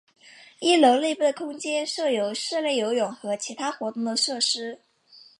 [0.59, 4.81] 一楼内部的空间设有室内游泳池和其他活动设施。